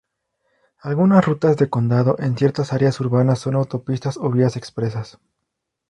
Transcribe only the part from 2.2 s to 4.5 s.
ciertas áreas urbanas son autopistas o